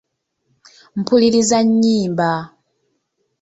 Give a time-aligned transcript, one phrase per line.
[0.99, 2.29] Mpuliriza nnyimba.